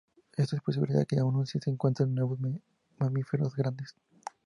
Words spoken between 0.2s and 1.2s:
Esto es posible, ya que